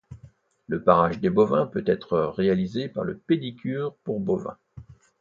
[0.67, 4.57] Le parage des bovins peut être réalisé par le pédicure pour bovins.